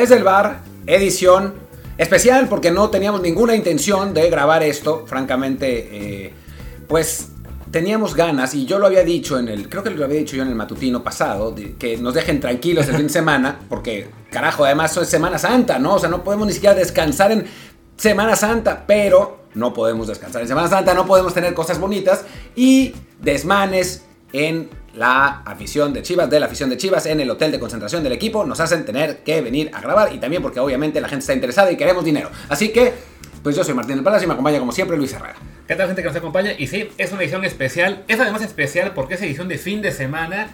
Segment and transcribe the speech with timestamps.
[0.00, 1.54] desde el bar, edición
[1.96, 5.06] especial porque no teníamos ninguna intención de grabar esto.
[5.06, 5.88] Francamente,
[6.26, 6.34] eh,
[6.86, 7.28] pues
[7.70, 10.42] teníamos ganas, y yo lo había dicho en el, creo que lo había dicho yo
[10.42, 14.96] en el matutino pasado, que nos dejen tranquilos el fin de semana, porque carajo, además
[14.96, 15.94] es Semana Santa, ¿no?
[15.94, 17.46] O sea, no podemos ni siquiera descansar en
[17.96, 22.94] Semana Santa, pero no podemos descansar en Semana Santa, no podemos tener cosas bonitas y
[23.20, 27.60] desmanes en la afición de Chivas, de la afición de Chivas en el hotel de
[27.60, 31.08] concentración del equipo, nos hacen tener que venir a grabar y también porque obviamente la
[31.08, 32.30] gente está interesada y queremos dinero.
[32.48, 32.92] Así que,
[33.42, 35.36] pues yo soy Martín del Palacio y me acompaña como siempre Luis Herrera.
[35.68, 36.52] ¿Qué tal gente que nos acompaña?
[36.56, 39.92] Y sí, es una edición especial, es además especial porque es edición de fin de
[39.92, 40.50] semana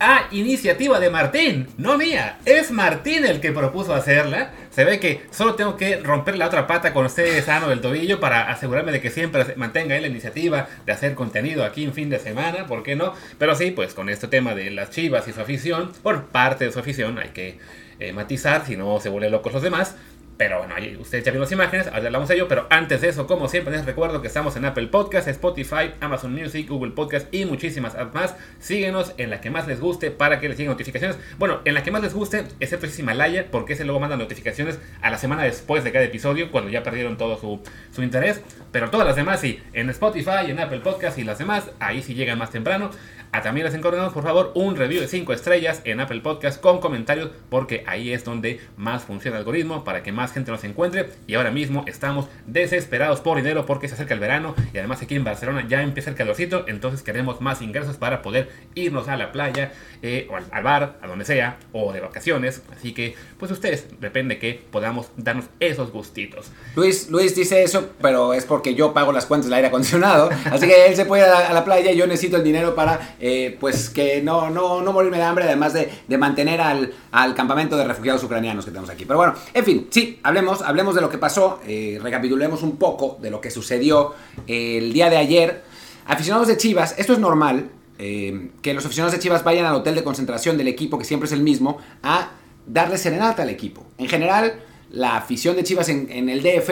[0.00, 2.38] a iniciativa de Martín, no mía.
[2.46, 4.50] Es Martín el que propuso hacerla.
[4.70, 8.18] Se ve que solo tengo que romper la otra pata con usted sano del tobillo
[8.18, 12.18] para asegurarme de que siempre mantenga la iniciativa de hacer contenido aquí en fin de
[12.18, 13.12] semana, ¿por qué no?
[13.38, 16.72] Pero sí, pues con este tema de las chivas y su afición, por parte de
[16.72, 17.58] su afición hay que
[17.98, 19.96] eh, matizar, si no se vuelven locos los demás.
[20.40, 22.48] Pero bueno, ahí ustedes ya vieron las imágenes, hablamos de ello.
[22.48, 26.32] Pero antes de eso, como siempre, les recuerdo que estamos en Apple Podcast, Spotify, Amazon
[26.32, 28.34] Music, Google Podcast y muchísimas más.
[28.58, 31.18] Síguenos en la que más les guste para que les lleguen notificaciones.
[31.38, 34.78] Bueno, en la que más les guste, excepto es Himalaya, porque ese luego manda notificaciones
[35.02, 37.60] a la semana después de cada episodio, cuando ya perdieron todo su,
[37.94, 38.40] su interés.
[38.72, 42.14] Pero todas las demás sí, en Spotify, en Apple Podcast y las demás, ahí sí
[42.14, 42.90] llegan más temprano.
[43.32, 46.80] A también les encargamos, por favor, un review de 5 estrellas en Apple Podcast con
[46.80, 51.10] comentarios, porque ahí es donde más funciona el algoritmo para que más gente nos encuentre.
[51.26, 55.14] Y ahora mismo estamos desesperados por dinero porque se acerca el verano y además aquí
[55.14, 59.32] en Barcelona ya empieza el calorcito, entonces queremos más ingresos para poder irnos a la
[59.32, 59.72] playa
[60.02, 62.62] eh, o al, bar, a donde sea, o de vacaciones.
[62.76, 66.50] Así que, pues ustedes, depende que podamos darnos esos gustitos.
[66.74, 70.66] Luis, Luis dice eso, pero es porque yo pago las cuentas del aire acondicionado, así
[70.66, 73.16] que él se puede ir a la, a la playa yo necesito el dinero para
[73.20, 77.34] eh, pues que no, no, no morirme de hambre, además de, de mantener al, al,
[77.34, 79.04] campamento de refugiados ucranianos que tenemos aquí.
[79.04, 83.18] Pero bueno, en fin, sí, hablemos, hablemos de lo que pasó, eh, recapitulemos un poco
[83.20, 84.14] de lo que sucedió
[84.46, 85.62] el día de ayer.
[86.06, 89.94] Aficionados de Chivas, esto es normal, eh, que los aficionados de Chivas vayan al hotel
[89.94, 92.32] de concentración del equipo, que siempre es el mismo, a
[92.66, 93.84] darle serenata al equipo.
[93.98, 96.70] En general, la afición de Chivas en, en el DF,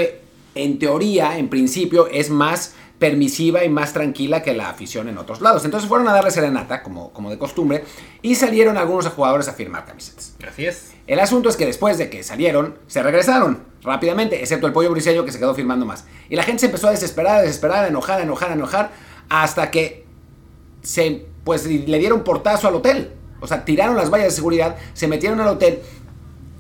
[0.55, 5.41] en teoría, en principio, es más permisiva y más tranquila que la afición en otros
[5.41, 5.65] lados.
[5.65, 7.85] Entonces fueron a darle serenata, como, como de costumbre,
[8.23, 10.35] y salieron algunos jugadores a firmar camisetas.
[10.47, 10.93] Así es.
[11.07, 15.25] El asunto es que después de que salieron, se regresaron rápidamente, excepto el pollo briseño
[15.25, 16.05] que se quedó firmando más.
[16.29, 18.91] Y la gente se empezó a desesperar, a desesperar, a enojar, a enojar, a enojar,
[19.29, 20.05] hasta que
[20.83, 23.13] se, pues, le dieron portazo al hotel.
[23.41, 25.81] O sea, tiraron las vallas de seguridad, se metieron al hotel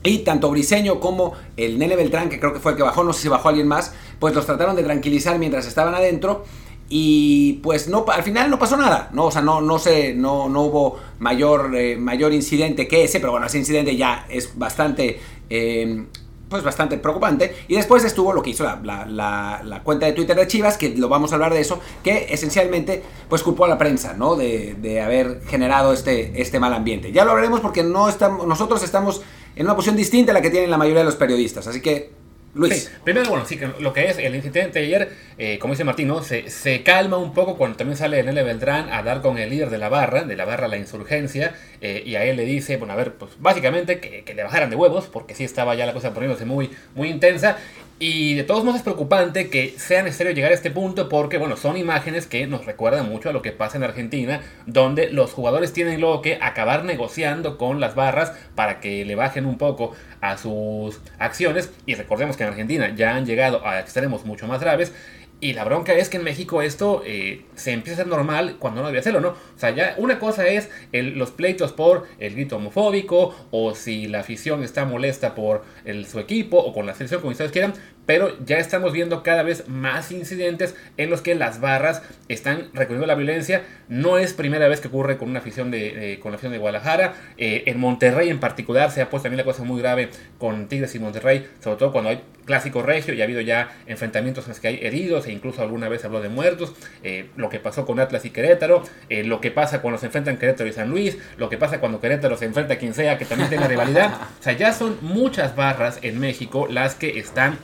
[0.02, 3.12] y tanto Briseño como el Nene Beltrán, que creo que fue el que bajó, no
[3.12, 6.44] sé si bajó alguien más, pues los trataron de tranquilizar mientras estaban adentro.
[6.90, 9.26] Y pues no, al final no pasó nada, ¿no?
[9.26, 13.32] O sea, no, no, sé, no, no hubo mayor, eh, mayor incidente que ese, pero
[13.32, 15.20] bueno, ese incidente ya es bastante
[15.50, 16.06] eh,
[16.48, 17.54] pues bastante preocupante.
[17.68, 20.78] Y después estuvo lo que hizo la, la, la, la, cuenta de Twitter de Chivas,
[20.78, 24.36] que lo vamos a hablar de eso, que esencialmente pues culpó a la prensa, ¿no?
[24.36, 27.12] De, de haber generado este, este mal ambiente.
[27.12, 29.22] Ya lo hablaremos porque no estamos, nosotros estamos
[29.58, 31.66] en una posición distinta a la que tienen la mayoría de los periodistas.
[31.66, 32.10] Así que
[32.54, 32.90] Luis.
[33.04, 36.22] Primero, bueno, sí, lo que es el incidente de ayer, eh, como dice Martín, ¿no?
[36.22, 39.68] se, se, calma un poco cuando también sale Nele Beltrán a dar con el líder
[39.68, 42.94] de la barra, de la barra La Insurgencia, eh, y a él le dice, bueno,
[42.94, 45.92] a ver, pues básicamente que, que, le bajaran de huevos, porque sí estaba ya la
[45.92, 47.58] cosa poniéndose muy, muy intensa,
[48.00, 51.56] y de todos modos es preocupante que sea necesario llegar a este punto porque, bueno,
[51.56, 55.72] son imágenes que nos recuerdan mucho a lo que pasa en Argentina, donde los jugadores
[55.72, 60.38] tienen luego que acabar negociando con las barras para que le bajen un poco a
[60.38, 61.72] sus acciones.
[61.86, 64.92] Y recordemos que en Argentina ya han llegado a extremos mucho más graves.
[65.40, 68.80] Y la bronca es que en México esto eh, se empieza a ser normal cuando
[68.80, 69.28] no debe hacerlo, ¿no?
[69.28, 74.08] O sea, ya una cosa es el, los pleitos por el grito homofóbico o si
[74.08, 77.74] la afición está molesta por el, su equipo o con la selección, como ustedes quieran,
[78.08, 83.04] pero ya estamos viendo cada vez más incidentes en los que las barras están recurriendo
[83.04, 83.64] a la violencia.
[83.88, 86.58] No es primera vez que ocurre con una afición de, eh, con la afición de
[86.58, 87.12] Guadalajara.
[87.36, 90.08] Eh, en Monterrey en particular se ha puesto también la cosa muy grave
[90.38, 94.46] con Tigres y Monterrey, sobre todo cuando hay clásico regio y ha habido ya enfrentamientos
[94.46, 96.72] en los que hay heridos e incluso alguna vez habló de muertos.
[97.04, 100.38] Eh, lo que pasó con Atlas y Querétaro, eh, lo que pasa cuando se enfrentan
[100.38, 103.26] Querétaro y San Luis, lo que pasa cuando Querétaro se enfrenta a quien sea que
[103.26, 104.22] también tenga rivalidad.
[104.38, 107.58] O sea, ya son muchas barras en México las que están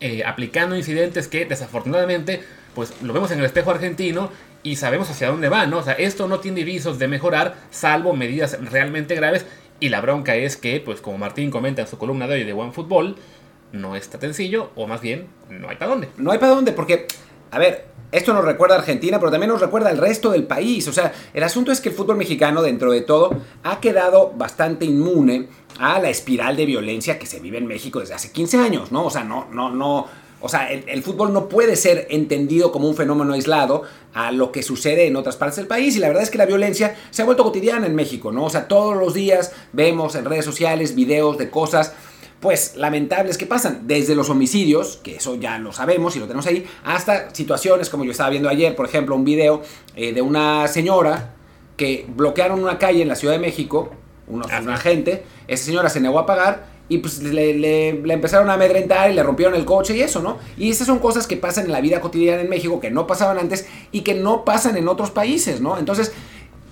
[0.00, 2.42] eh, aplicando incidentes que desafortunadamente
[2.74, 4.30] pues lo vemos en el espejo argentino
[4.62, 5.78] y sabemos hacia dónde va, ¿no?
[5.78, 9.46] O sea, esto no tiene visos de mejorar salvo medidas realmente graves
[9.80, 12.52] y la bronca es que, pues como Martín comenta en su columna de hoy de
[12.52, 13.16] One Football,
[13.72, 16.08] no está sencillo o más bien no hay para dónde.
[16.16, 17.06] No hay para dónde porque,
[17.50, 20.86] a ver, esto nos recuerda a Argentina, pero también nos recuerda al resto del país.
[20.86, 23.34] O sea, el asunto es que el fútbol mexicano, dentro de todo,
[23.64, 25.48] ha quedado bastante inmune
[25.80, 29.06] a la espiral de violencia que se vive en México desde hace 15 años, ¿no?
[29.06, 30.06] O sea, no, no, no.
[30.40, 33.82] O sea, el, fútbol no puede ser entendido como un fenómeno aislado
[34.12, 35.96] a lo que sucede en otras partes del país.
[35.96, 38.44] Y la verdad es que la violencia se ha vuelto cotidiana en México, ¿no?
[38.44, 41.94] O sea, todos los días vemos en redes sociales videos de cosas
[42.44, 46.46] pues lamentables que pasan, desde los homicidios, que eso ya lo sabemos y lo tenemos
[46.46, 49.62] ahí, hasta situaciones como yo estaba viendo ayer, por ejemplo, un video
[49.96, 51.36] eh, de una señora
[51.78, 53.92] que bloquearon una calle en la Ciudad de México,
[54.26, 58.54] unos, una gente, esa señora se negó a pagar y pues le, le, empezaron a
[58.54, 60.36] amedrentar y le rompieron el coche y eso, ¿no?
[60.58, 63.38] Y esas son cosas que pasan en la vida cotidiana en México que no pasaban
[63.38, 65.78] antes y que no pasan en otros países, ¿no?
[65.78, 66.12] Entonces,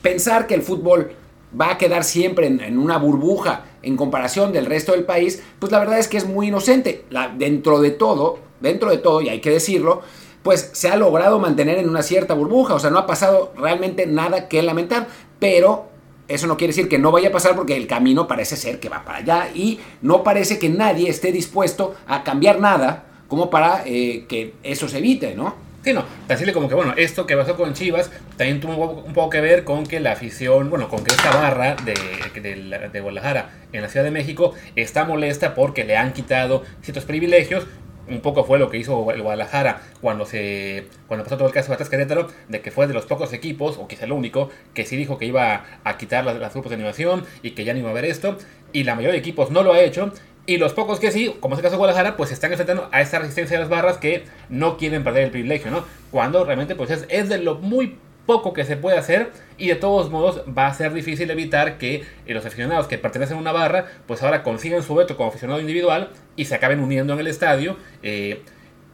[0.03, 1.13] pensar que el fútbol
[1.59, 5.79] va a quedar siempre en, una burbuja en comparación del resto del país, pues la
[5.79, 7.05] verdad es que es muy inocente.
[7.37, 10.03] dentro de todo, dentro de todo, y hay que decirlo,
[10.43, 14.07] pues se ha logrado mantener en una cierta burbuja, o sea, no ha pasado realmente
[14.07, 15.09] nada que lamentar,
[15.39, 15.87] pero
[16.29, 18.89] eso no quiere decir que no vaya a pasar porque el camino parece ser que
[18.89, 23.83] va para allá y no parece que nadie esté dispuesto a cambiar nada como para
[23.87, 25.55] eh, que eso se evite, ¿no?
[25.83, 29.31] Sí, no, decirle como que, bueno, esto que pasó con Chivas también tuvo un poco
[29.31, 31.95] que ver con que la afición, bueno, con que esta barra de,
[32.41, 37.05] de, de Guadalajara en la Ciudad de México está molesta porque le han quitado ciertos
[37.05, 37.67] privilegios.
[38.09, 41.69] Un poco fue lo que hizo el Guadalajara cuando se cuando pasó todo el caso
[41.69, 44.85] de Batas Querétaro, de que fue de los pocos equipos, o quizá el único, que
[44.87, 47.89] sí dijo que iba a quitar las, grupos de animación y que ya no iba
[47.89, 48.39] a haber esto,
[48.73, 50.13] y la mayoría de equipos no lo ha hecho,
[50.47, 53.01] y los pocos que sí, como es el caso de Guadalajara, pues están enfrentando a
[53.01, 55.85] esta resistencia de las barras que no quieren perder el privilegio, ¿no?
[56.11, 59.75] Cuando realmente pues es, es de lo muy poco que se puede hacer y de
[59.75, 63.53] todos modos va a ser difícil evitar que eh, los aficionados que pertenecen a una
[63.53, 67.27] barra pues ahora consigan su veto como aficionado individual y se acaben uniendo en el
[67.27, 68.43] estadio eh,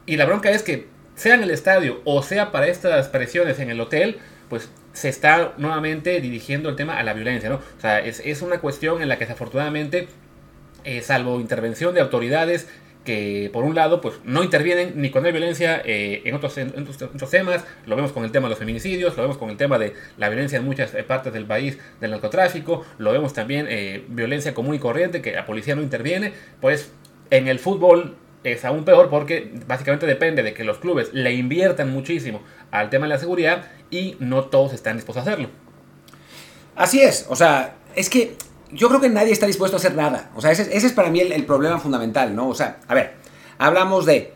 [0.06, 3.68] y la bronca es que sea en el estadio o sea para estas presiones en
[3.68, 4.18] el hotel
[4.48, 7.56] pues se está nuevamente dirigiendo el tema a la violencia, ¿no?
[7.56, 10.08] O sea, es, una cuestión en la que desafortunadamente,
[10.84, 12.68] eh, salvo intervención de autoridades
[13.08, 16.68] que por un lado pues no intervienen ni con la violencia eh, en, otros, en,
[16.68, 19.78] otros, temas, lo vemos con el tema de los feminicidios, lo vemos con el tema
[19.78, 24.04] de la violencia en muchas eh, partes del país del narcotráfico, lo vemos también eh,
[24.08, 26.92] violencia común y corriente que la policía no interviene, pues
[27.30, 28.14] en el fútbol
[28.44, 33.06] es aún peor porque básicamente depende de que los clubes le inviertan muchísimo al tema
[33.06, 35.48] de la seguridad y no todos están dispuestos a hacerlo.
[36.76, 38.36] Así es, o sea, es que
[38.72, 40.30] yo creo que nadie está dispuesto a hacer nada.
[40.34, 42.48] O sea, ese, es para mí el, problema fundamental, ¿no?
[42.48, 43.14] O sea, a ver,
[43.58, 44.34] hablamos de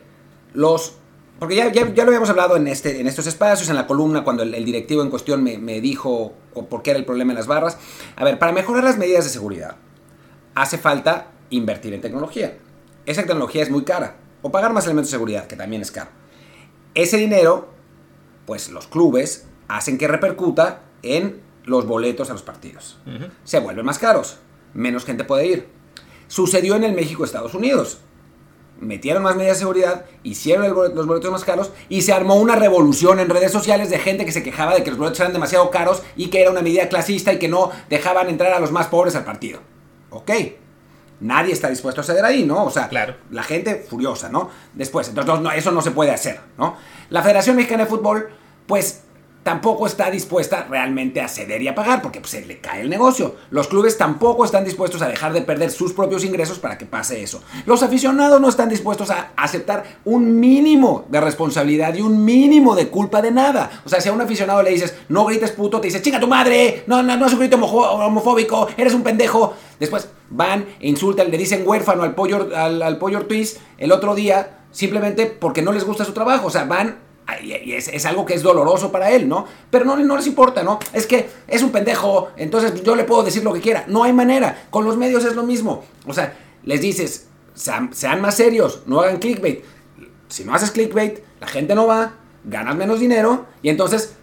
[0.53, 0.97] los...
[1.39, 4.45] Porque ya, ya, lo habíamos hablado en, este, en estos espacios, en la columna, cuando
[4.45, 6.35] el, directivo en cuestión me, me, dijo
[6.71, 7.79] por qué era el problema en las barras.
[8.15, 9.75] A ver, para mejorar las medidas de seguridad,
[10.55, 12.57] hace falta invertir en tecnología.
[13.07, 14.17] Esa tecnología es muy cara.
[14.43, 16.11] O pagar más elementos de seguridad, que también es caro.
[16.95, 17.69] Ese dinero,
[18.47, 22.99] pues los clubes hacen que repercuta en los boletos a los partidos.
[23.45, 24.39] Se vuelven más caros,
[24.75, 25.69] menos gente puede ir.
[26.29, 27.99] Sucedió en el México-Estados Unidos.
[28.81, 33.21] Metieron más medidas de seguridad, hicieron los boletos más caros y se armó una revolución
[33.21, 36.03] en redes sociales de gente que se quejaba de que los boletos eran demasiado caros
[36.17, 39.15] y que era una medida clasista y que no dejaban entrar a los más pobres
[39.15, 39.61] al partido.
[40.11, 40.33] Ok,
[41.21, 42.65] nadie está dispuesto a ceder ahí, ¿no?
[42.65, 43.15] O sea, claro.
[43.31, 44.51] la gente furiosa, ¿no?
[44.75, 46.77] Después, entonces eso no se puede hacer, ¿no?
[47.09, 48.31] La Federación Mexicana de Fútbol,
[48.67, 49.03] pues
[49.43, 52.91] tampoco está dispuesta realmente a ceder y a pagar porque pues, se le cae el
[52.91, 53.37] negocio.
[53.51, 57.23] Los clubes tampoco están dispuestos a dejar de perder sus propios ingresos para que pase
[57.23, 57.43] eso.
[57.67, 62.89] Los aficionados no están dispuestos a aceptar un mínimo de responsabilidad y un mínimo de
[62.89, 63.83] culpa de nada.
[63.85, 66.29] O sea, si a un aficionado le dices, no grites puto, te dice, chinga tu
[66.29, 69.55] madre, no, no, no es un grito homofóbico, eres un pendejo.
[69.81, 73.27] Después van e insultan, le dicen huérfano al pollo, al, al pollo
[73.79, 76.47] el otro día simplemente porque no les gusta su trabajo.
[76.47, 76.99] O sea, van
[77.43, 79.47] y es, algo que es doloroso para él, ¿no?
[79.71, 80.79] Pero no, no les importa, ¿no?
[80.93, 83.85] Es que es un pendejo, entonces yo le puedo decir lo que quiera.
[83.89, 84.67] No hay manera.
[84.71, 85.85] Con los medios es lo mismo.
[86.07, 89.65] O sea, les dices, sean, más serios, no hagan clickbait.
[90.29, 92.15] Si no haces clickbait, la gente no va,
[92.45, 94.17] ganas menos dinero y entonces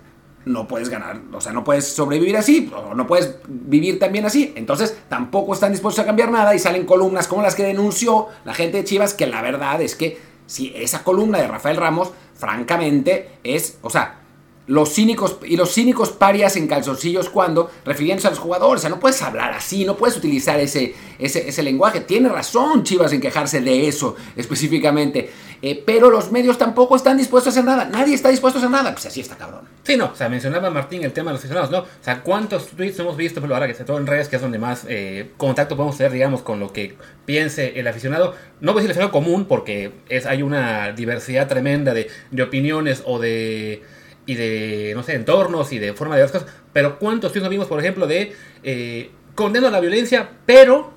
[0.46, 4.54] no puedes ganar, o sea, no puedes sobrevivir así, o no puedes vivir también así.
[4.56, 8.54] Entonces, tampoco están dispuestos a cambiar nada y salen columnas como las que denunció la
[8.54, 10.18] gente de Chivas, que la verdad es que
[10.50, 14.20] si esa columna de Rafael Ramos francamente, es, o sea,
[14.66, 18.80] los cínicos y los cínicos parias en calzoncillos cuando refiriéndose a los jugadores.
[18.80, 22.02] O sea, no puedes hablar así, no puedes utilizar ese, ese, ese lenguaje.
[22.02, 25.32] Tiene razón Chivas en quejarse de eso específicamente.
[25.62, 27.86] Eh, pero los medios tampoco están dispuestos a hacer nada.
[27.86, 28.94] Nadie está dispuesto a hacer nada.
[28.94, 29.62] Pues así está cabrón.
[29.84, 31.80] Sí, no, o sea, mencionaba Martín el tema de los aficionados, ¿no?
[31.80, 34.42] O sea, ¿cuántos tweets hemos visto, pero ahora que se todo en redes, que es
[34.42, 38.36] donde más eh, contacto podemos tener, digamos, con lo que piense el aficionado?
[38.62, 42.44] No voy a decir el aficionado común, porque es, hay una diversidad tremenda de, de
[42.44, 43.84] opiniones o de
[44.26, 46.48] y de, no sé, entornos y de forma de las cosas.
[46.72, 50.94] Pero ¿cuántos tweets vimos, por ejemplo, de eh, condeno la violencia, pero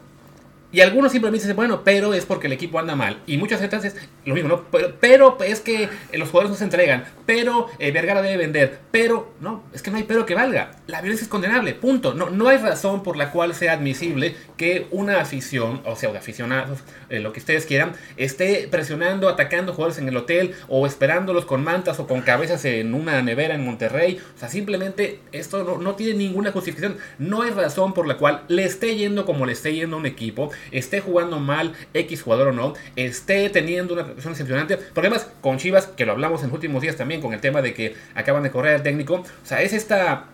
[0.72, 3.18] y algunos simplemente dicen, bueno, pero es porque el equipo anda mal.
[3.26, 4.64] Y muchas veces lo mismo, ¿no?
[4.70, 7.04] Pero, pero, es que los jugadores no se entregan.
[7.26, 8.80] Pero eh, Vergara debe vender.
[8.90, 10.72] Pero, no, es que no hay pero que valga.
[10.86, 12.14] La violencia es condenable, punto.
[12.14, 16.18] No, no hay razón por la cual sea admisible que una afición, o sea, de
[16.18, 16.78] aficionados,
[17.10, 21.62] eh, lo que ustedes quieran, esté presionando, atacando jugadores en el hotel o esperándolos con
[21.62, 24.20] mantas o con cabezas en una nevera en Monterrey.
[24.36, 26.96] O sea, simplemente esto no, no tiene ninguna justificación.
[27.18, 30.06] No hay razón por la cual le esté yendo como le esté yendo a un
[30.06, 34.76] equipo esté jugando mal X jugador o no, esté teniendo una presión decepcionante.
[34.76, 37.62] Porque además, con Chivas, que lo hablamos en los últimos días también, con el tema
[37.62, 40.26] de que acaban de correr al técnico, o sea, es esta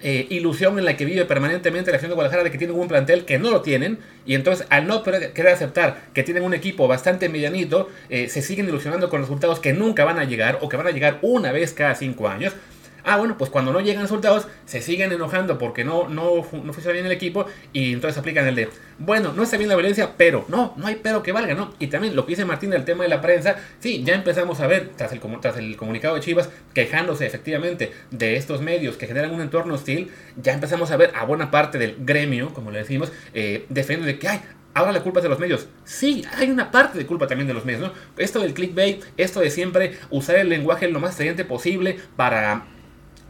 [0.00, 2.86] eh, ilusión en la que vive permanentemente la afición de Guadalajara de que tienen un
[2.86, 6.86] plantel que no lo tienen y entonces al no querer aceptar que tienen un equipo
[6.86, 10.76] bastante medianito eh, se siguen ilusionando con resultados que nunca van a llegar o que
[10.76, 12.52] van a llegar una vez cada cinco años
[13.10, 16.92] Ah, bueno, pues cuando no llegan resultados, se siguen enojando porque no, no, no funciona
[16.92, 20.44] bien el equipo y entonces aplican el de, bueno, no está bien la violencia, pero
[20.48, 21.72] no, no hay pero que valga, ¿no?
[21.78, 24.66] Y también lo que dice Martín del tema de la prensa, sí, ya empezamos a
[24.66, 29.32] ver, tras el, tras el comunicado de Chivas, quejándose efectivamente de estos medios que generan
[29.32, 33.10] un entorno hostil, ya empezamos a ver a buena parte del gremio, como le decimos,
[33.32, 34.42] eh, defendiendo de que, hay
[34.74, 35.66] ahora la culpa es de los medios.
[35.84, 37.92] Sí, hay una parte de culpa también de los medios, ¿no?
[38.18, 42.66] Esto del clickbait, esto de siempre usar el lenguaje lo más evidente posible para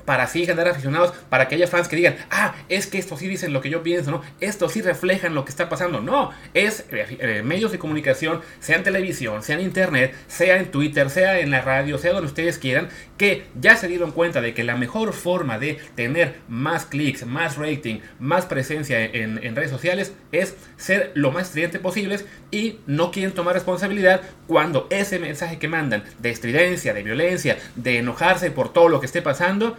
[0.08, 3.28] para así generar aficionados, para que haya fans que digan, ah, es que esto sí
[3.28, 4.22] dicen lo que yo pienso, ¿no?
[4.40, 6.00] Esto sí reflejan lo que está pasando.
[6.00, 10.70] No, es eh, eh, medios de comunicación, sea en televisión, sea en internet, sea en
[10.70, 12.88] Twitter, sea en la radio, sea donde ustedes quieran,
[13.18, 17.58] que ya se dieron cuenta de que la mejor forma de tener más clics, más
[17.58, 22.18] rating, más presencia en, en redes sociales es ser lo más estridente posible
[22.50, 27.98] y no quieren tomar responsabilidad cuando ese mensaje que mandan de estridencia, de violencia, de
[27.98, 29.76] enojarse por todo lo que esté pasando,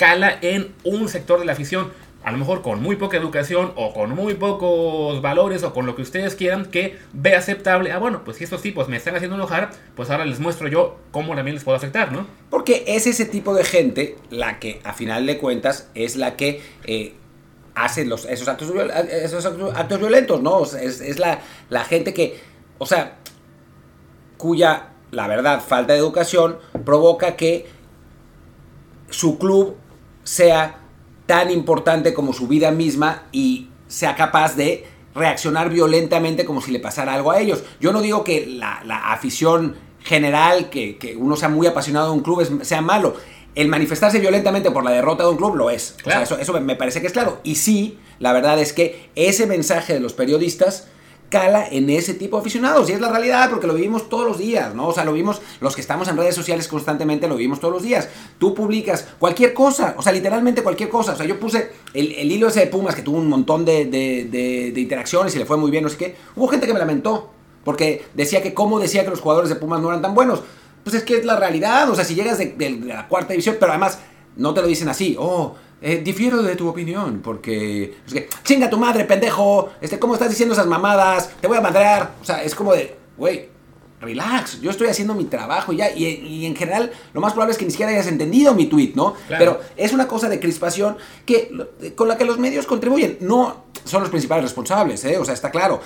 [0.00, 1.92] cala en un sector de la afición,
[2.24, 5.94] a lo mejor con muy poca educación o con muy pocos valores o con lo
[5.94, 9.36] que ustedes quieran, que ve aceptable, ah bueno, pues si estos tipos me están haciendo
[9.36, 12.26] enojar, pues ahora les muestro yo cómo también les puedo afectar, ¿no?
[12.48, 16.62] Porque es ese tipo de gente la que a final de cuentas es la que...
[16.84, 17.14] Eh,
[17.72, 18.72] hace los, esos, actos,
[19.10, 20.64] esos actos violentos, ¿no?
[20.64, 21.40] es, es la,
[21.70, 22.38] la gente que,
[22.78, 23.16] o sea,
[24.36, 27.66] cuya, la verdad, falta de educación provoca que
[29.08, 29.76] su club
[30.30, 30.78] sea
[31.26, 36.78] tan importante como su vida misma y sea capaz de reaccionar violentamente como si le
[36.78, 37.64] pasara algo a ellos.
[37.80, 38.78] Yo no digo que la,
[39.10, 43.16] afición general, que, uno sea muy apasionado de un club, sea malo.
[43.56, 45.96] El manifestarse violentamente por la derrota de un club lo es.
[46.22, 47.40] eso, eso me parece que es claro.
[47.42, 50.86] Y sí, la verdad es que ese mensaje de los periodistas
[51.30, 52.90] cala en ese tipo de aficionados.
[52.90, 54.88] Y es la realidad porque lo vivimos todos los días, ¿no?
[54.88, 57.82] O sea, lo vimos los que estamos en redes sociales constantemente, lo vivimos todos los
[57.82, 58.08] días.
[58.38, 61.12] Tú publicas cualquier cosa, o sea, literalmente cualquier cosa.
[61.12, 64.80] O sea, yo puse el, hilo ese de Pumas que tuvo un montón de, de,
[64.80, 66.16] interacciones y le fue muy bien, no sé qué.
[66.36, 67.30] Hubo gente que me lamentó
[67.64, 70.42] porque decía que cómo decía que los jugadores de Pumas no eran tan buenos.
[70.82, 73.56] Pues es que es la realidad, o sea, si llegas de, de la cuarta división,
[73.60, 73.98] pero además
[74.36, 77.96] no te lo dicen así, oh, eh, difiero de tu opinión, porque.
[78.06, 79.70] Es que, chinga tu madre, pendejo.
[79.80, 81.30] Este, ¿Cómo estás diciendo esas mamadas?
[81.40, 82.14] Te voy a madrear.
[82.20, 83.48] O sea, es como de, güey,
[84.00, 84.60] relax.
[84.60, 85.90] Yo estoy haciendo mi trabajo ya.
[85.90, 89.14] Y, en general, lo más probable es que ni siquiera hayas entendido mi tweet, ¿no?
[89.28, 91.50] Pero es una cosa de crispación que,
[91.94, 93.16] con la que los medios contribuyen.
[93.20, 95.16] No son los principales responsables, ¿eh?
[95.16, 95.80] O sea, está claro.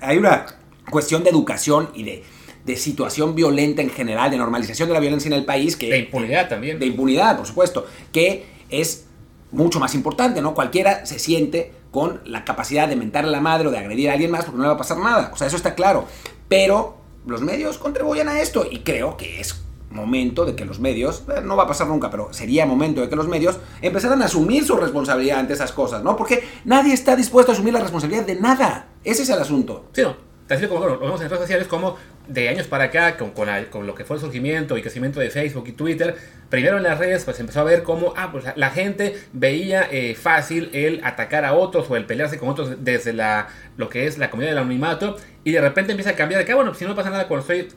[0.00, 0.46] Hay una
[0.90, 2.24] cuestión de educación y de
[2.64, 5.76] de situación violenta en general, de normalización de la violencia en el país.
[5.76, 6.78] Que, de impunidad también.
[6.78, 7.86] De impunidad, por supuesto.
[8.12, 9.06] Que es
[9.52, 10.54] mucho más importante, ¿no?
[10.54, 14.14] Cualquiera se siente con la capacidad de mentarle a la madre o de agredir a
[14.14, 15.30] alguien más porque no le va a pasar nada.
[15.32, 16.06] O sea, eso está claro.
[16.48, 21.24] Pero los medios contribuyen a esto y creo que es momento de que los medios,
[21.28, 24.24] eh, no va a pasar nunca, pero sería momento de que los medios empezaran a
[24.24, 26.16] asumir su responsabilidad ante esas cosas, ¿no?
[26.16, 28.88] Porque nadie está dispuesto a asumir la responsabilidad de nada.
[29.04, 29.84] Ese es el asunto.
[29.92, 30.02] Sí.
[30.48, 31.96] Así como lo vemos en redes sociales como
[32.28, 35.64] de años para acá, con, con, lo que fue el surgimiento y crecimiento de Facebook
[35.68, 36.16] y Twitter,
[36.50, 40.14] primero en las redes pues empezó a ver cómo ah, pues, la, gente veía eh,
[40.14, 44.18] fácil el atacar a otros o el pelearse con otros desde la, lo que es
[44.18, 46.78] la comunidad del anonimato y de repente empieza a cambiar de que, ah, bueno, pues,
[46.78, 47.68] si no pasa nada cuando estoy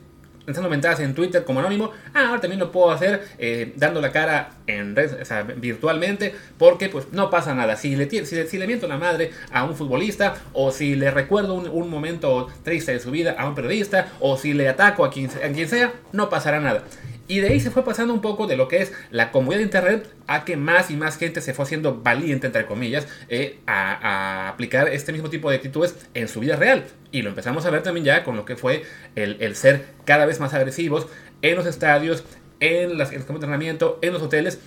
[0.46, 4.12] lanzando mentadas en Twitter como anónimo, ah, ahora también lo puedo hacer eh, dando la
[4.12, 7.76] cara en red, o sea, virtualmente, porque pues no pasa nada.
[7.76, 11.54] Si le, si, si le miento la madre a un futbolista, o si le recuerdo
[11.54, 15.10] un, un, momento triste de su vida a un periodista, o si le ataco a
[15.10, 16.84] quien, a quien sea, no pasará nada.
[17.28, 19.64] Y de ahí se fue pasando un poco de lo que es la comunidad de
[19.64, 24.48] Internet a que más y más gente se fue haciendo valiente, entre comillas, eh, a,
[24.48, 26.84] aplicar este mismo tipo de actitudes en su vida real.
[27.10, 28.84] Y lo empezamos a ver también ya con lo que fue
[29.16, 31.08] el, ser cada vez más agresivos
[31.42, 32.24] en los estadios,
[32.60, 34.60] en, las, en de entrenamiento, en los hoteles.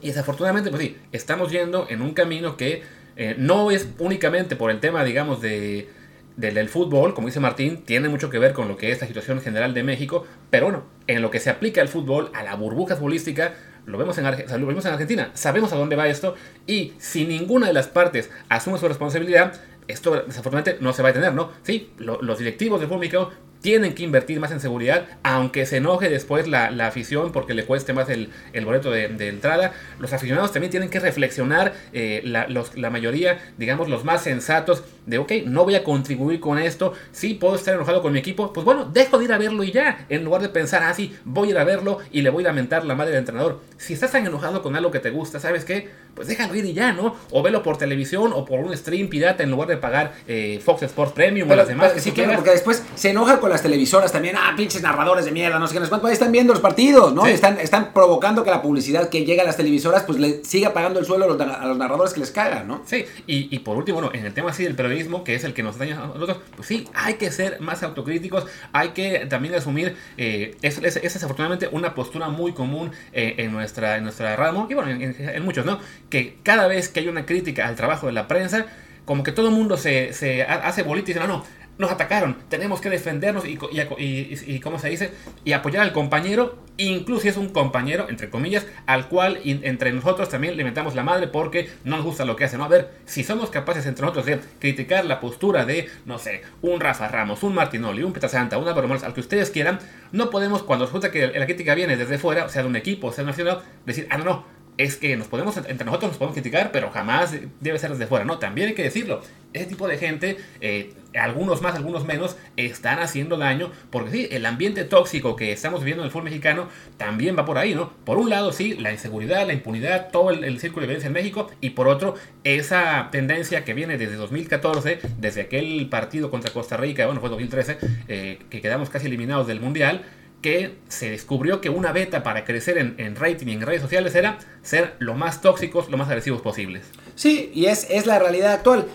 [0.00, 2.82] Y desafortunadamente, pues sí, estamos yendo en un camino que
[3.16, 5.88] eh, no es únicamente por el tema, digamos, de
[6.36, 9.40] del, fútbol, como dice Martín, tiene mucho que ver con lo que es la situación
[9.40, 12.96] general de México, pero bueno, en lo que se aplica al fútbol, a la burbuja
[12.96, 16.34] futbolística, lo vemos, en Arge lo vemos en Argentina, sabemos a dónde va esto,
[16.66, 19.60] y si ninguna de las partes asume su responsabilidad,
[19.92, 21.50] esto desafortunadamente no se va a detener, ¿no?
[21.62, 23.30] Sí, lo, los directivos del mexicano
[23.62, 27.64] tienen que invertir más en seguridad, aunque se enoje después la, la afición porque le
[27.64, 29.72] cueste más el, el boleto de, de, entrada.
[30.00, 34.82] Los aficionados también tienen que reflexionar, eh, la, los, la, mayoría, digamos, los más sensatos,
[35.06, 38.52] de ok, no voy a contribuir con esto, sí puedo estar enojado con mi equipo,
[38.52, 41.16] pues bueno, dejo de ir a verlo y ya, en lugar de pensar, ah, sí,
[41.24, 43.60] voy a ir a verlo y le voy a lamentar la madre del entrenador.
[43.78, 45.88] Si estás tan enojado con algo que te gusta, ¿sabes qué?
[46.14, 47.16] Pues déjalo ir y ya, ¿no?
[47.30, 50.82] O velo por televisión o por un stream pirata en lugar de pagar eh, Fox
[50.82, 51.90] Sports Premium pero, o las demás.
[51.90, 55.32] Pero, sí, claro, porque después se enoja con las televisoras también, ah, pinches narradores de
[55.32, 57.24] mierda, no sé qué, no sé cuánto, ahí están viendo los partidos, ¿no?
[57.24, 57.30] Sí.
[57.32, 61.00] Están, están provocando que la publicidad que llega a las televisoras, pues le siga pagando
[61.00, 62.82] el suelo a los, a los narradores que les cagan, ¿no?
[62.84, 65.54] Sí, y, y, por último, bueno, en el tema así del periodismo, que es el
[65.54, 69.54] que nos daña a nosotros, pues sí, hay que ser más autocríticos, hay que también
[69.54, 74.36] asumir, eh, es, es, es, desafortunadamente una postura muy común eh, en, nuestra, en nuestra
[74.36, 75.78] ramo, y bueno, en, en, en muchos, ¿no?
[76.12, 78.66] Que cada vez que hay una crítica al trabajo de la prensa,
[79.06, 81.44] como que todo el mundo se, se hace bolita y dice, no, no,
[81.78, 85.10] nos atacaron, tenemos que defendernos y, y, y, y, ¿cómo se dice?
[85.42, 90.28] Y apoyar al compañero, incluso si es un compañero, entre comillas, al cual entre nosotros
[90.28, 92.64] también le metamos la madre porque no nos gusta lo que hace, ¿no?
[92.64, 96.78] A ver, si somos capaces entre nosotros de criticar la postura de, no sé, un
[96.78, 99.78] Rafa Ramos, un Martinoli, un Santa, una Morales, al que ustedes quieran,
[100.12, 103.24] no podemos, cuando resulta que la crítica viene desde fuera, sea, de un equipo, sea,
[103.24, 104.44] de una ciudad, decir, ah, no, no,
[104.78, 108.24] es que nos podemos, entre nosotros nos podemos criticar, pero jamás debe ser desde fuera.
[108.24, 109.20] No, también hay que decirlo.
[109.52, 113.70] Ese tipo de gente, eh, algunos más, algunos menos, están haciendo daño.
[113.90, 117.58] Porque sí, el ambiente tóxico que estamos viviendo en el fútbol mexicano también va por
[117.58, 117.92] ahí, ¿no?
[118.04, 121.14] Por un lado, sí, la inseguridad, la impunidad, todo el, el círculo de violencia en
[121.14, 121.50] México.
[121.60, 127.04] Y por otro, esa tendencia que viene desde 2014, desde aquel partido contra Costa Rica,
[127.04, 130.02] bueno, fue 2013, eh, que quedamos casi eliminados del Mundial
[130.42, 134.14] que se descubrió que una beta para crecer en, en, rating y en redes sociales
[134.14, 136.90] era ser lo más tóxicos, lo más agresivos posibles.
[137.14, 138.86] Sí, y es, es la realidad actual.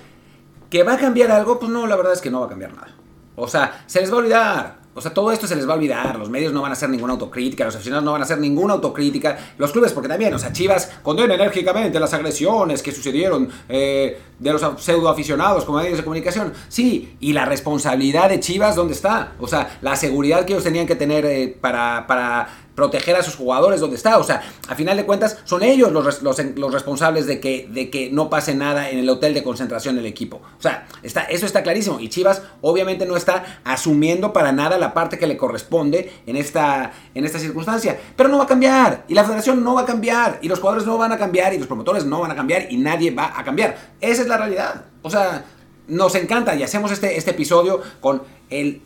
[0.69, 1.59] ¿Que va a cambiar algo?
[1.59, 2.93] Pues no, la verdad es que no va a cambiar nada.
[3.37, 4.75] O sea, se les va a olvidar.
[4.97, 6.17] O sea, todo esto se les va a olvidar.
[6.17, 8.73] Los medios no van a hacer ninguna autocrítica, los aficionados no van a hacer ninguna
[8.73, 9.37] autocrítica.
[9.59, 14.51] Los clubes, porque también, o sea, Chivas condena enérgicamente las agresiones que sucedieron eh, de
[14.51, 16.51] los pseudo aficionados como medios de comunicación.
[16.67, 19.33] Sí, y la responsabilidad de Chivas, ¿dónde está?
[19.39, 23.35] O sea, la seguridad que ellos tenían que tener eh, para, para proteger a sus
[23.35, 24.19] jugadores donde está.
[24.19, 27.89] O sea, a final de cuentas, son ellos los, los, los, responsables de que, de
[27.89, 30.43] que no pase nada en el hotel de concentración del equipo.
[30.59, 31.99] O sea, está, eso está clarísimo.
[31.99, 36.91] Y Chivas obviamente no está asumiendo para nada la parte que le corresponde en esta,
[37.15, 37.99] en esta circunstancia.
[38.15, 39.05] Pero no va a cambiar.
[39.07, 40.37] Y la federación no va a cambiar.
[40.43, 41.55] Y los jugadores no van a cambiar.
[41.55, 42.71] Y los promotores no van a cambiar.
[42.71, 43.75] Y nadie va a cambiar.
[43.99, 44.85] Esa es la realidad.
[45.01, 45.45] O sea,
[45.87, 48.83] nos encanta y hacemos este, este episodio con el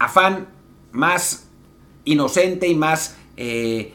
[0.00, 0.48] afán
[0.90, 1.44] más
[2.04, 3.92] inocente y más eh,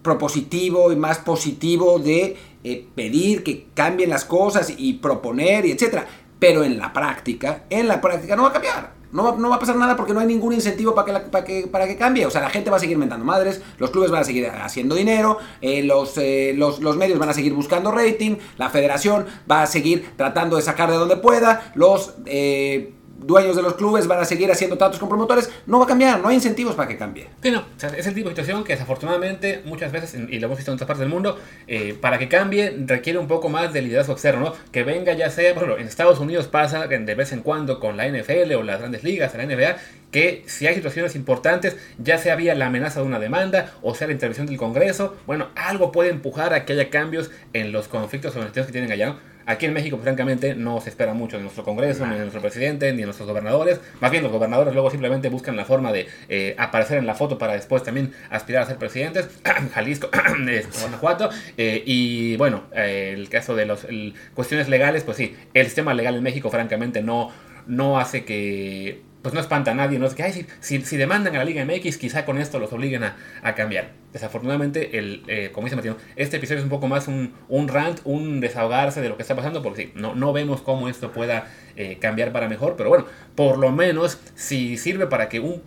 [0.00, 6.06] propositivo y más positivo de eh, pedir que cambien las cosas y proponer y etcétera.
[6.38, 8.96] Pero en la práctica, en la práctica no va a cambiar.
[9.12, 11.44] No va, no va a pasar nada porque no hay ningún incentivo para que, para,
[11.44, 12.24] que, para que cambie.
[12.24, 14.94] O sea, la gente va a seguir mentando madres, los clubes van a seguir haciendo
[14.94, 19.62] dinero, eh, los, eh, los, los, medios van a seguir buscando rating, la federación va
[19.62, 24.20] a seguir tratando de sacar de donde pueda, los eh, dueños de los clubes van
[24.20, 26.96] a seguir haciendo tratos con promotores, no va a cambiar, no hay incentivos para que
[26.96, 27.28] cambie.
[27.42, 30.46] Sí, no, o sea, es el tipo de situación que desafortunadamente muchas veces, y lo
[30.46, 33.72] hemos visto en otras partes del mundo, eh, para que cambie requiere un poco más
[33.72, 34.54] de liderazgo externo, ¿no?
[34.72, 37.96] Que venga ya sea, por ejemplo, en Estados Unidos pasa de vez en cuando con
[37.96, 39.76] la NFL o las grandes ligas, la NBA,
[40.10, 44.06] que si hay situaciones importantes, ya sea vía la amenaza de una demanda o sea
[44.06, 48.34] la intervención del Congreso, bueno, algo puede empujar a que haya cambios en los conflictos
[48.36, 49.16] o en los que tienen allá.
[49.46, 52.90] Aquí en México, francamente, no se espera mucho de nuestro Congreso, ni de nuestro presidente,
[52.92, 53.80] ni de nuestros gobernadores.
[54.00, 57.38] Más bien, los gobernadores luego simplemente buscan la forma de eh, aparecer en la foto
[57.38, 59.28] para después también aspirar a ser presidentes.
[59.72, 60.10] Jalisco,
[60.80, 61.30] Guanajuato.
[61.56, 63.86] Eh, y bueno, eh, el caso de las
[64.34, 67.30] cuestiones legales, pues sí, el sistema legal en México, francamente, no,
[67.68, 71.38] no hace que pues no espanta a nadie, no es que, si, si, demandan a
[71.38, 73.90] la Liga MX, quizá con esto los obliguen a, cambiar.
[74.12, 77.98] Desafortunadamente, el, eh, como dice Martino, este episodio es un poco más un, un, rant,
[78.04, 81.48] un desahogarse de lo que está pasando, porque sí, no, no vemos cómo esto pueda
[81.74, 85.60] eh, cambiar para mejor, pero bueno, por lo menos si sirve para que un,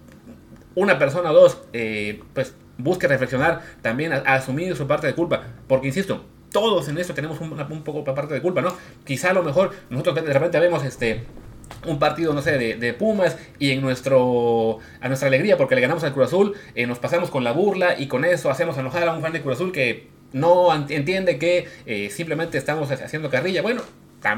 [0.76, 5.44] una persona o dos, eh, pues busque reflexionar, también a, asumir su parte de culpa,
[5.68, 8.74] porque insisto, todos en esto tenemos un, un poco parte de culpa, ¿no?
[9.04, 11.26] Quizá a lo mejor nosotros de repente vemos este
[11.86, 16.04] un partido, no sé, de, Pumas y en nuestro a nuestra alegría porque le ganamos
[16.04, 19.14] al Cruz Azul, eh, nos pasamos con la burla y con eso hacemos enojar a
[19.14, 23.62] un fan de Cruz Azul que no entiende que eh, simplemente estamos haciendo carrilla.
[23.62, 23.82] Bueno,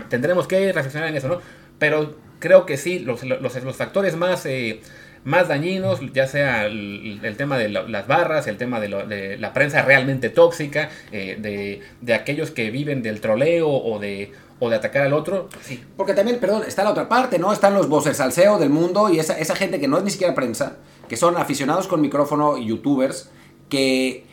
[0.09, 1.41] tendremos que reflexionar en eso, ¿no?
[1.79, 4.45] Pero creo que sí, los, los, factores más...
[4.45, 4.81] Eh,
[5.23, 10.31] más dañinos, ya sea el, tema de las barras, el tema de, la prensa realmente
[10.31, 14.31] tóxica, de, de, aquellos que viven del troleo o de,
[14.63, 15.83] o de atacar al otro, sí.
[15.97, 17.51] Porque también, perdón, está la otra parte, ¿no?
[17.51, 20.35] Están los voces salseo del mundo y esa, esa gente que no es ni siquiera
[20.35, 20.77] prensa,
[21.09, 23.31] que son aficionados con micrófono y youtubers,
[23.69, 24.23] que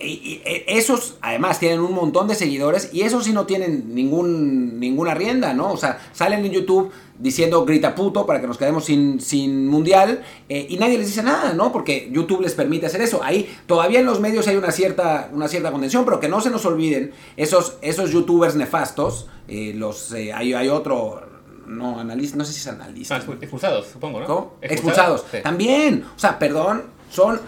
[0.00, 5.14] y, esos además tienen un montón de seguidores y esos sí no tienen ningún, ninguna
[5.14, 5.72] rienda, ¿no?
[5.72, 10.24] O sea, salen en YouTube diciendo grita puto para que nos quedemos sin, sin mundial
[10.48, 11.70] eh, y nadie les dice nada, ¿no?
[11.70, 13.22] Porque YouTube les permite hacer eso.
[13.22, 16.50] Ahí todavía en los medios hay una cierta, una cierta contención, pero que no se
[16.50, 21.22] nos olviden esos, esos youtubers nefastos, eh, los, eh, hay, hay otro
[21.66, 23.16] no analista, no sé si es analista.
[23.16, 24.26] Ah, expulsados, supongo, ¿no?
[24.26, 24.54] ¿Cómo?
[24.60, 25.24] Expulsados.
[25.42, 27.40] También, o sea, perdón, son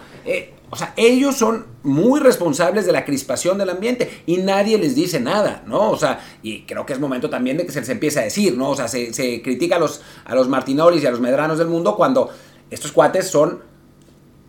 [0.69, 5.19] o sea, ellos son muy responsables de la crispación del ambiente y nadie les dice
[5.19, 5.91] nada, ¿no?
[5.91, 8.57] O sea, y creo que es momento también de que se les empiece a decir,
[8.57, 8.71] ¿no?
[8.71, 11.67] O sea, se, se critica a los, a los Martinolis y a los Medranos del
[11.67, 12.29] mundo cuando
[12.69, 13.61] estos cuates son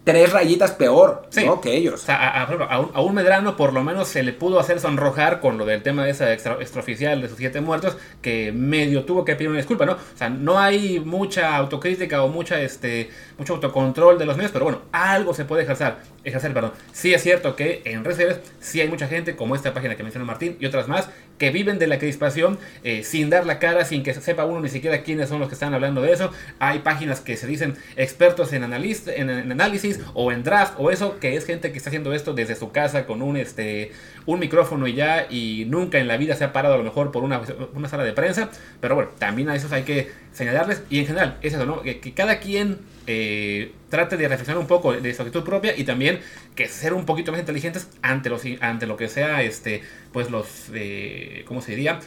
[0.08, 1.28] tres rayitas peor
[1.60, 1.94] que ellos.
[1.94, 5.66] O sea, a, un, Medrano por lo menos se le pudo hacer sonrojar con lo
[5.66, 9.58] del tema de esa extraoficial de sus siete muertos, que medio tuvo que pedir una
[9.58, 9.92] disculpa, ¿no?
[9.92, 14.64] O sea, no hay mucha autocrítica o mucha, este, mucho autocontrol de los medios, pero
[14.64, 15.96] bueno, algo se puede ejercer.
[16.28, 16.72] Ejercer perdón.
[16.92, 20.24] Sí es cierto que en redes sí hay mucha gente, como esta página que menciona
[20.24, 24.02] Martín y otras más, que viven de la crispación eh, sin dar la cara, sin
[24.02, 26.32] que sepa uno ni siquiera quiénes son los que están hablando de eso.
[26.58, 31.44] Hay páginas que se dicen expertos en, análisis o en draft o eso, que es
[31.44, 33.92] gente que está haciendo esto desde su casa con un, este,
[34.26, 37.12] un micrófono y ya y nunca en la vida se ha parado a lo mejor
[37.12, 37.40] por una,
[37.74, 38.50] una sala de prensa.
[38.80, 41.82] Pero bueno, también a esos hay que señalarles y en general es eso, ¿no?
[41.82, 42.78] Que, cada quien
[43.10, 46.20] eh, trate de reflexionar un poco de su actitud propia y también
[46.54, 49.80] que ser un poquito más inteligentes ante, los, ante lo que sea, este,
[50.12, 52.00] pues los, eh, ¿cómo se diría?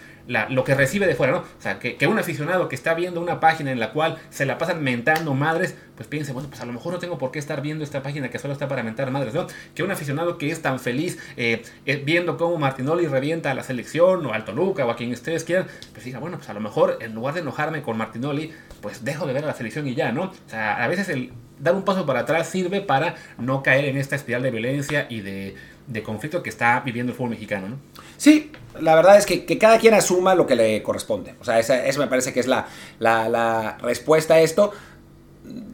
[0.50, 1.40] Lo que recibe de fuera, ¿no?
[1.40, 4.58] O sea, que, un aficionado que está viendo una página en la cual se la
[4.58, 7.62] pasan mentando madres, pues piense, bueno, pues a lo mejor no tengo por qué estar
[7.62, 9.48] viendo esta página que solo está para mentar madres, ¿no?
[9.76, 13.64] Que un aficionado que es tan feliz eh, eh, viendo cómo Martinoli revienta a la
[13.64, 16.60] selección o al Toluca o a quien ustedes quieran, pues diga, bueno, pues a lo
[16.60, 19.96] mejor en lugar de enojarme con Martinoli, pues dejo de ver a la selección y
[19.96, 20.24] ya, ¿no?
[20.24, 23.98] O sea, a veces el dar un paso para atrás sirve para no caer en
[23.98, 25.56] esta espiral de violencia y de,
[26.04, 27.76] conflicto que está viviendo el fútbol mexicano, ¿no?
[28.18, 31.36] Sí, la verdad es que, cada quien asuma lo que le corresponde.
[31.40, 32.68] O sea, esa, eso me parece que es la,
[33.00, 34.72] la, respuesta a esto.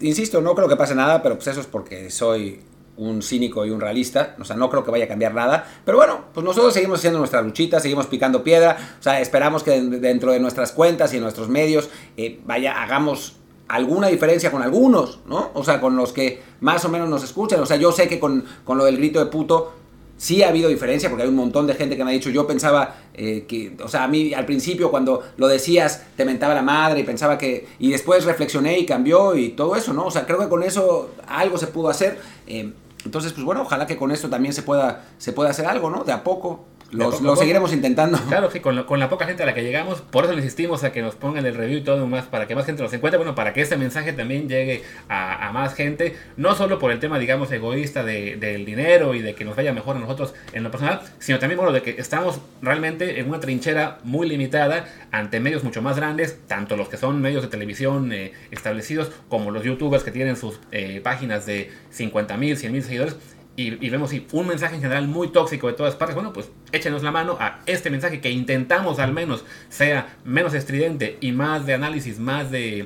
[0.02, 2.62] Insisto, no creo que pase nada, pero pues eso es porque soy
[2.98, 6.00] un cínico y un realista, o sea, no creo que vaya a cambiar nada, pero
[6.00, 10.32] bueno, pues nosotros seguimos haciendo nuestra luchita, seguimos picando piedra, o sea, esperamos que dentro
[10.32, 15.52] de nuestras cuentas y en nuestros medios, eh, vaya, hagamos alguna diferencia con algunos, ¿no?
[15.54, 17.60] O sea, con los que más o menos nos escuchan.
[17.60, 19.74] O sea, yo sé que con, lo del grito de puto
[20.18, 22.46] sí ha habido diferencia, porque hay un montón de gente que me ha dicho, yo
[22.48, 26.62] pensaba eh, que, o sea, a mí al principio cuando lo decías te mentaba la
[26.62, 30.06] madre y pensaba que, y después reflexioné y cambió y todo eso, ¿no?
[30.06, 32.20] O sea, creo que con eso algo se pudo hacer.
[32.48, 32.74] Eh,
[33.06, 36.04] entonces, pues bueno, ojalá que con esto también se pueda, se pueda hacer algo, ¿no?
[36.04, 36.66] De a poco.
[36.92, 38.18] Lo seguiremos intentando.
[38.28, 40.84] Claro, que con, con, la poca gente a la que llegamos, por eso le insistimos
[40.84, 43.18] a que nos pongan el review y todo más, para que más gente nos encuentre,
[43.18, 47.20] bueno, para que este mensaje también llegue a, más gente, no solo por el tema,
[47.20, 50.72] digamos, egoísta de, del dinero y de que nos vaya mejor a nosotros en lo
[50.72, 55.64] personal, sino también, bueno, de que estamos realmente en una trinchera muy limitada ante medios
[55.64, 60.04] mucho más grandes, tanto los que son medios de televisión eh, establecidos, como los youtubers
[60.04, 63.16] que tienen sus eh, páginas de 50 mil, 100 mil seguidores,
[63.58, 67.12] y, vemos un mensaje en general muy tóxico de todas partes, bueno, pues échenos la
[67.12, 72.20] mano a este mensaje que intentamos al menos sea menos estridente y más de análisis,
[72.20, 72.86] más de,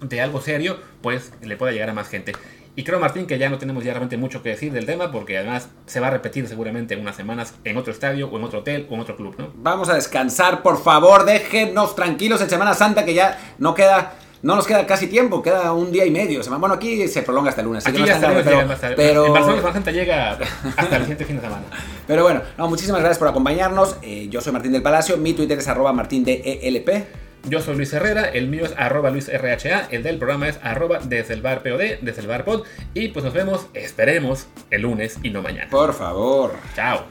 [0.00, 2.32] de algo serio, pues le pueda llegar a más gente.
[2.74, 5.36] Y creo, Martín, que ya no tenemos ya realmente mucho que decir del tema, porque
[5.36, 8.60] además se va a repetir seguramente en unas semanas en otro estadio, o en otro
[8.60, 9.52] hotel, o en otro club, ¿no?
[9.56, 14.56] Vamos a descansar, por favor, déjenos tranquilos en Semana Santa, que ya no queda no
[14.56, 16.40] nos queda casi tiempo, queda un día y medio.
[16.58, 17.86] Bueno, aquí se prolonga hasta el lunes.
[17.86, 20.38] Aquí ya pero, pero, En Barcelona llega
[20.76, 21.62] hasta el siguiente fin de semana.
[22.06, 23.96] Pero bueno, muchísimas gracias por acompañarnos.
[24.02, 26.86] Eh, yo soy Martín del Palacio, mi Twitter es arroba martindelp.
[27.48, 31.34] Yo soy Luis Herrera, el mío es arroba luisrha, el del programa es arroba desde
[31.34, 32.64] el bar POD, desde el bar pod.
[32.94, 35.68] Y pues nos vemos, esperemos, el lunes y no mañana.
[35.70, 36.52] Por favor.
[36.76, 37.04] Chao.